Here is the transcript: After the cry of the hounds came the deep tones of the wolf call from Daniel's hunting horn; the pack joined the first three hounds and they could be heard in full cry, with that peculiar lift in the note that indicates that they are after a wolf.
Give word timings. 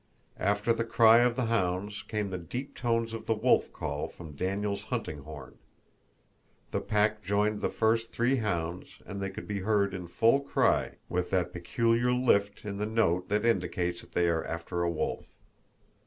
After 0.39 0.73
the 0.73 0.83
cry 0.83 1.19
of 1.19 1.35
the 1.35 1.45
hounds 1.45 2.01
came 2.07 2.31
the 2.31 2.39
deep 2.39 2.73
tones 2.75 3.13
of 3.13 3.27
the 3.27 3.35
wolf 3.35 3.71
call 3.71 4.07
from 4.07 4.31
Daniel's 4.35 4.85
hunting 4.85 5.19
horn; 5.19 5.59
the 6.71 6.81
pack 6.81 7.21
joined 7.21 7.61
the 7.61 7.69
first 7.69 8.09
three 8.11 8.37
hounds 8.37 8.97
and 9.05 9.21
they 9.21 9.29
could 9.29 9.45
be 9.47 9.59
heard 9.59 9.93
in 9.93 10.07
full 10.07 10.39
cry, 10.39 10.95
with 11.07 11.29
that 11.29 11.53
peculiar 11.53 12.11
lift 12.11 12.65
in 12.65 12.77
the 12.79 12.87
note 12.87 13.29
that 13.29 13.45
indicates 13.45 14.01
that 14.01 14.13
they 14.13 14.27
are 14.27 14.43
after 14.43 14.81
a 14.81 14.89
wolf. 14.89 15.35